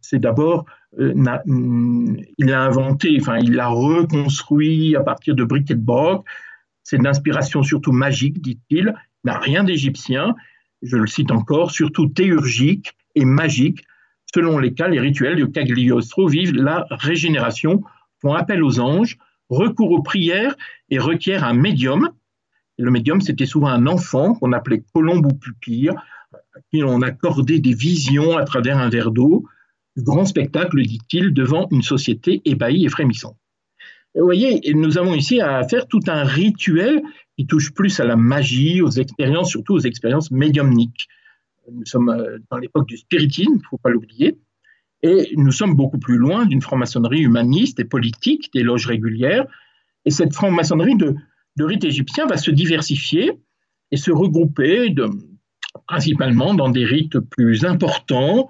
[0.00, 0.64] c'est d'abord,
[0.98, 1.12] euh,
[2.38, 6.24] il a inventé, enfin, il a reconstruit à partir de briques et de broc.
[6.82, 8.94] C'est d'inspiration surtout magique, dit-il.
[9.24, 10.34] Il n'a rien d'égyptien.
[10.82, 13.84] Je le cite encore, surtout théurgique et magique,
[14.34, 17.82] selon lesquels les rituels de Cagliostro vivent la régénération,
[18.20, 20.54] font appel aux anges, recourent aux prières
[20.88, 22.10] et requièrent un médium.
[22.78, 27.58] le médium, c'était souvent un enfant qu'on appelait colombe ou pupille, à qui on accordait
[27.58, 29.44] des visions à travers un verre d'eau.
[29.98, 33.36] Grand spectacle, dit-il, devant une société ébahie et frémissante.
[34.14, 37.02] Vous voyez, nous avons ici à faire tout un rituel
[37.36, 41.08] qui touche plus à la magie, aux expériences, surtout aux expériences médiumniques.
[41.70, 44.38] Nous sommes euh, dans l'époque du spiritisme, il ne faut pas l'oublier,
[45.02, 49.46] et nous sommes beaucoup plus loin d'une franc-maçonnerie humaniste et politique, des loges régulières.
[50.04, 51.14] Et cette franc-maçonnerie de,
[51.56, 53.32] de rite égyptien va se diversifier
[53.92, 54.94] et se regrouper
[55.86, 58.48] principalement dans des rites plus importants,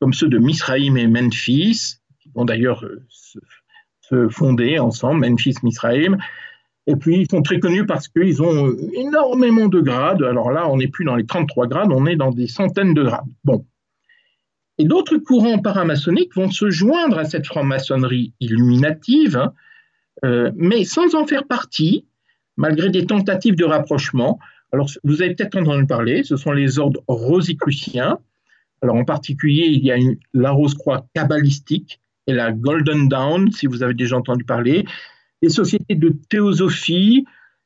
[0.00, 3.06] comme ceux de Misraïm et Memphis, qui vont d'ailleurs euh,
[4.08, 6.18] se, fonder ensemble, Memphis, Misraïm.
[6.86, 10.22] Et puis, ils sont très connus parce qu'ils ont euh, énormément de grades.
[10.22, 13.02] Alors là, on n'est plus dans les 33 grades, on est dans des centaines de
[13.02, 13.26] grades.
[13.44, 13.64] Bon.
[14.78, 19.52] Et d'autres courants paramaçonniques vont se joindre à cette franc-maçonnerie illuminative, hein,
[20.24, 22.04] euh, mais sans en faire partie,
[22.56, 24.38] malgré des tentatives de rapprochement.
[24.72, 28.18] Alors, vous avez peut-être entendu parler, ce sont les ordres rosicruciens.
[28.82, 29.96] Alors, en particulier, il y a
[30.34, 34.84] la rose-croix kabbalistique et la Golden Dawn, si vous avez déjà entendu parler,
[35.42, 37.24] des sociétés de théosophie,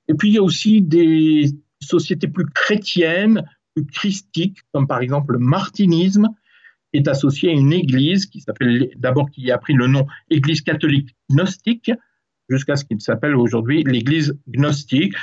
[0.08, 1.46] et puis il y a aussi des
[1.80, 3.44] sociétés plus chrétiennes,
[3.74, 6.28] plus christiques, comme par exemple le martinisme,
[6.92, 11.14] est associé à une église qui s'appelle d'abord qui a pris le nom Église catholique
[11.30, 11.92] gnostique,
[12.48, 15.14] jusqu'à ce qu'il s'appelle aujourd'hui l'Église gnostique.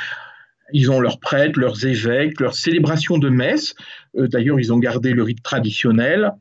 [0.73, 3.76] Ils ont leurs prêtres, leurs évêques, leurs célébrations de messe.
[4.17, 6.34] Euh, d'ailleurs, ils ont gardé le rite traditionnel.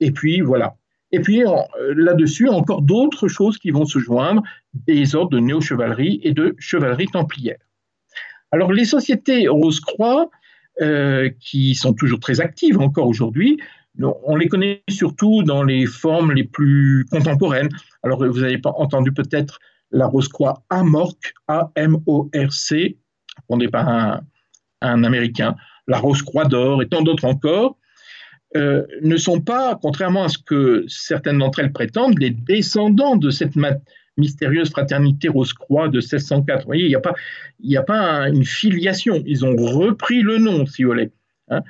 [0.00, 0.76] Et puis, voilà.
[1.14, 1.54] Et puis, euh,
[1.94, 4.42] là-dessus, encore d'autres choses qui vont se joindre,
[4.74, 7.58] des ordres de néo-chevalerie et de chevalerie templière.
[8.50, 10.28] Alors, les sociétés Rose-Croix,
[10.82, 13.60] euh, qui sont toujours très actives encore aujourd'hui,
[14.00, 17.68] on les connaît surtout dans les formes les plus contemporaines.
[18.02, 19.60] Alors, vous avez entendu peut-être
[19.92, 22.98] la Rose-Croix Amorc, A-M-O-R-C,
[23.46, 25.54] fondée par un, Américain,
[25.86, 27.78] la Rose-Croix d'Or et tant d'autres encore,
[28.56, 33.30] euh, ne sont pas, contrairement à ce que certaines d'entre elles prétendent, les descendants de
[33.30, 33.54] cette
[34.16, 36.60] mystérieuse fraternité Rose-Croix de 1604.
[36.60, 36.96] Vous voyez, il
[37.68, 39.22] n'y a pas, une filiation.
[39.26, 41.10] Ils ont repris le nom, si vous voulez.
[41.48, 41.62] Hein.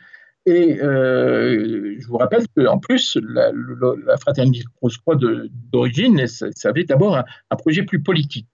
[0.47, 3.51] Et euh, je vous rappelle qu'en plus, la,
[4.19, 5.17] fraternité Rose-Croix
[5.73, 8.49] d'origine, ça, avait d'abord un, projet plus politique.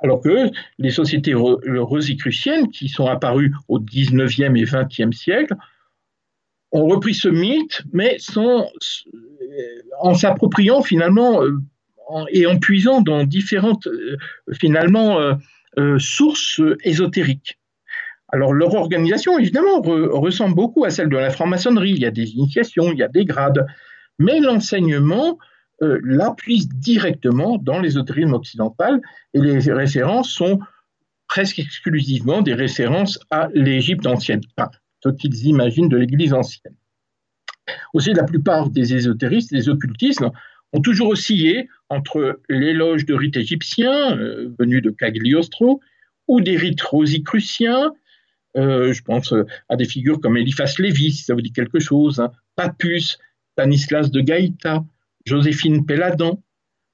[0.00, 5.54] Alors que les sociétés rosicruciennes, qui sont apparues au 19e et 20e siècle,
[6.74, 8.68] ont repris ce mythe, mais sans,
[10.00, 11.40] en s'appropriant finalement
[12.28, 13.88] et en puisant dans différentes
[14.52, 15.18] finalement
[15.98, 17.58] sources ésotériques.
[18.28, 21.92] Alors leur organisation, évidemment, ressemble beaucoup à celle de la franc-maçonnerie.
[21.92, 23.64] Il y a des initiations, il y a des grades,
[24.18, 25.38] mais l'enseignement
[25.82, 29.00] euh, l'appuie directement dans l'ésotérisme occidental
[29.34, 30.60] et les références sont
[31.26, 34.40] presque exclusivement des références à l'Égypte ancienne,
[35.04, 36.74] ce qu'ils imaginent de l'Église ancienne.
[37.92, 40.24] Aussi, la plupart des ésotéristes, des occultistes,
[40.72, 45.80] ont toujours oscillé entre l'éloge de rites égyptiens, euh, venus de Cagliostro,
[46.26, 47.92] ou des rites rosicruciens,
[48.56, 49.34] euh, je pense
[49.68, 53.18] à des figures comme Eliphas Lévy, si ça vous dit quelque chose, hein, Papus,
[53.52, 54.84] Stanislas de Gaïta,
[55.26, 56.42] Joséphine Pelladan,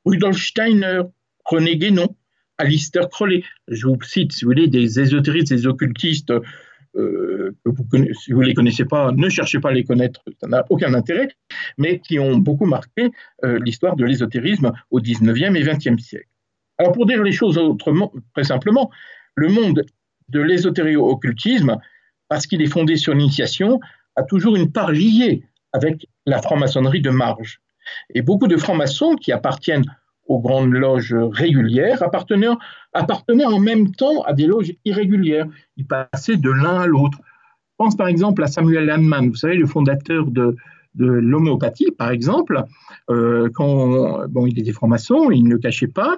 [0.05, 1.03] Rudolf Steiner,
[1.45, 2.17] René Guénon,
[2.59, 3.45] Alistair Crowley.
[3.69, 6.41] Je vous cite, si vous voulez, des ésotéristes, des occultistes, euh,
[6.95, 10.65] vous si vous ne les connaissez pas, ne cherchez pas à les connaître, ça n'a
[10.71, 11.29] aucun intérêt,
[11.79, 13.11] mais qui ont beaucoup marqué
[13.45, 16.29] euh, l'histoire de l'ésotérisme au 19e et 20e siècle.
[16.79, 18.91] Alors pour dire les choses autrement, très simplement,
[19.35, 19.85] le monde
[20.29, 21.77] de l'ésotério-occultisme,
[22.29, 23.81] parce qu'il est fondé sur l'initiation,
[24.17, 27.61] a toujours une part liée avec la franc-maçonnerie de marge.
[28.15, 29.85] Et beaucoup de francs-maçons qui appartiennent
[30.31, 35.49] aux grandes loges régulières appartenaient, en même temps à des loges irrégulières.
[35.77, 37.19] Ils passaient de l'un à l'autre.
[37.77, 40.55] Pense par exemple à Samuel Landman, vous savez, le fondateur de,
[40.95, 42.63] de l'homéopathie, par exemple,
[43.11, 46.17] euh, quand bon, il était franc-maçon, il ne le cachait pas,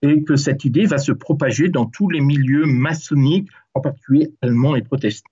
[0.03, 4.77] et que cette idée va se propager dans tous les milieux maçonniques, en particulier allemands
[4.77, 5.31] et protestants.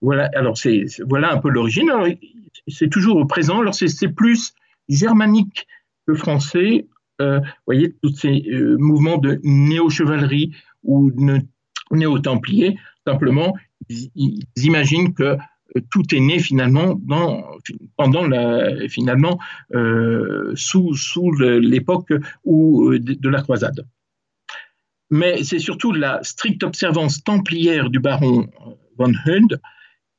[0.00, 1.90] Voilà, alors c'est voilà un peu l'origine.
[2.68, 3.60] C'est toujours au présent.
[3.60, 4.54] Alors c'est plus
[4.88, 5.66] germanique
[6.06, 6.86] que français.
[7.20, 11.10] Euh, vous voyez tous ces euh, mouvements de néo-chevalerie ou
[11.90, 12.78] néo-templier.
[13.06, 13.54] Simplement,
[13.88, 15.36] ils imaginent que
[15.90, 17.00] tout est né finalement
[17.96, 18.28] pendant
[18.88, 19.38] finalement
[19.74, 23.86] euh, sous, sous l'époque euh, de la croisade.
[25.10, 28.48] Mais c'est surtout la stricte observance templière du baron
[28.98, 29.60] von Hund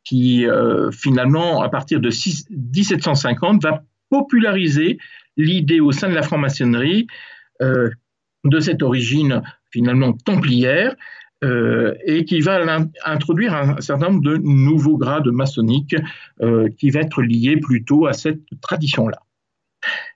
[0.04, 4.98] qui euh, finalement, à partir de 1750, va populariser
[5.36, 7.08] l'idée au sein de la franc-maçonnerie
[7.60, 9.42] de cette origine
[9.72, 10.96] finalement templière
[11.44, 12.60] euh, et qui va
[13.06, 15.96] introduire un, certain nombre de nouveaux grades maçonniques
[16.42, 19.20] euh, qui va être liés plutôt à cette tradition-là.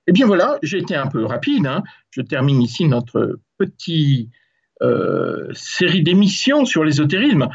[0.07, 1.67] Eh bien voilà, j'ai été un peu rapide.
[1.67, 1.83] Hein.
[2.09, 4.31] Je termine ici notre petite
[4.81, 7.49] euh, série d'émissions sur l'ésotérisme.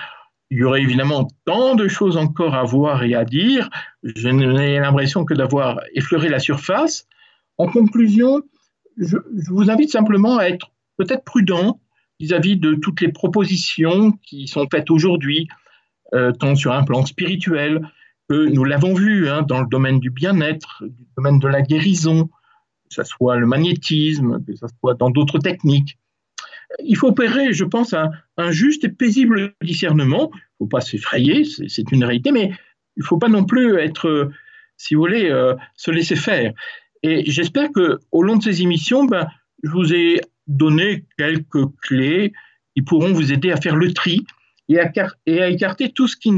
[0.53, 3.69] Il y aurait évidemment tant de choses encore à voir et à dire.
[4.05, 7.09] Je n'ai l'impression que d'avoir effleuré la surface.
[7.59, 8.43] En conclusion,
[8.97, 9.17] je
[9.51, 11.81] vous invite simplement à être peut-être prudent
[12.21, 15.49] vis-à-vis de toutes les propositions qui sont faites aujourd'hui,
[16.15, 17.81] euh, tant sur un plan spirituel
[18.29, 22.27] que nous l'avons vu hein, dans le domaine du bien-être, du domaine de la guérison,
[22.89, 25.99] que ce soit le magnétisme, que ce soit dans d'autres techniques.
[26.85, 30.31] Il faut opérer, je pense, un, juste et paisible discernement.
[30.33, 32.51] Il ne faut pas s'effrayer, c'est une réalité, mais
[32.97, 34.31] il ne faut pas non plus être,
[34.77, 36.53] si vous voulez, euh, se laisser faire.
[37.03, 39.29] Et j'espère qu'au long de ces émissions, ben,
[39.63, 42.33] je vous ai donner quelques clés
[42.75, 44.25] qui pourront vous aider à faire le tri
[44.69, 46.33] et à, écarter tout ce qui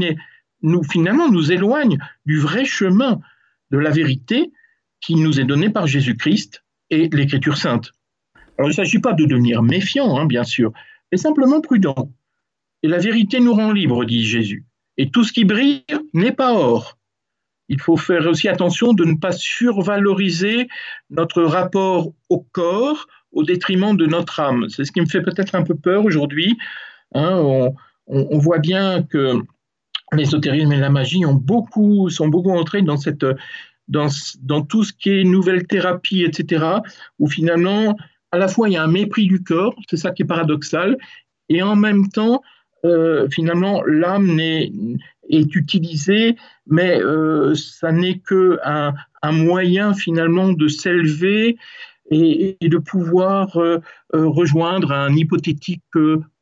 [0.61, 3.19] nous, finalement nous éloigne du vrai chemin
[3.71, 4.51] de la vérité
[5.01, 7.91] qui nous est donné par Jésus-Christ et l'Écriture sainte.
[8.57, 10.73] Alors il ne s'agit pas de devenir méfiant, hein, bien sûr,
[11.11, 12.11] mais simplement prudent.
[12.83, 14.65] Et la vérité nous rend libres, dit Jésus.
[14.97, 16.97] Et tout ce qui brille n'est pas or.
[17.69, 20.67] Il faut faire aussi attention de ne pas survaloriser
[21.09, 24.67] notre rapport au corps au détriment de notre âme.
[24.69, 26.57] C'est ce qui me fait peut-être un peu peur aujourd'hui.
[27.15, 27.71] Hein.
[28.07, 29.41] on, voit bien que
[30.13, 31.33] l'ésotérisme et la magie sont
[32.27, 32.97] beaucoup entrés dans,
[34.63, 36.65] tout ce qui est nouvelle thérapie, etc.,
[37.19, 37.95] où finalement,
[38.31, 40.97] à la fois, il y a un mépris du corps, c'est ça qui est paradoxal,
[41.49, 42.41] et en même temps,
[42.85, 44.71] euh, finalement, l'âme est,
[45.29, 51.57] est, utilisée, mais euh, ça n'est qu'un un moyen finalement de s'élever
[52.09, 53.79] et, de pouvoir euh,
[54.13, 55.83] rejoindre un hypothétique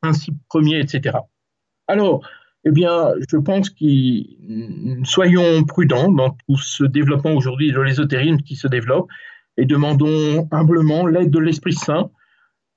[0.02, 1.18] principe premier, etc.
[1.88, 2.22] Alors,
[2.64, 8.56] eh bien, je pense que soyons prudents dans tout ce développement aujourd'hui de l'ésotérisme qui
[8.56, 9.08] se développe
[9.58, 12.10] et demandons humblement l'aide de l'Esprit Saint,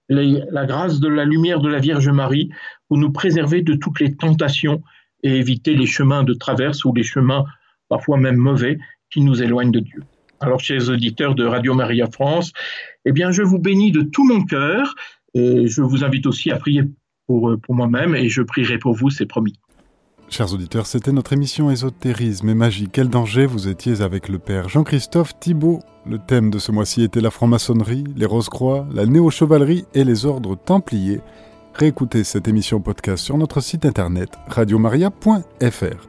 [0.09, 2.51] la grâce de la lumière de la Vierge Marie
[2.88, 4.82] pour nous préserver de toutes les tentations
[5.22, 7.45] et éviter les chemins de traverse ou les chemins
[7.88, 8.78] parfois même mauvais
[9.11, 10.03] qui nous éloignent de Dieu.
[10.41, 12.53] Alors, chers auditeurs de Radio Maria France,
[13.05, 14.95] eh bien, je vous bénis de tout mon cœur
[15.34, 16.84] et je vous invite aussi à prier
[17.26, 19.55] pour, pour moi-même et je prierai pour vous, c'est promis.
[20.30, 22.88] Chers auditeurs, c'était notre émission Ésotérisme et magie.
[22.91, 25.80] Quel danger vous étiez avec le père Jean-Christophe Thibault.
[26.07, 30.57] Le thème de ce mois-ci était la franc-maçonnerie, les rose-croix, la néo-chevalerie et les ordres
[30.57, 31.20] templiers.
[31.74, 36.09] Réécoutez cette émission podcast sur notre site internet radiomaria.fr.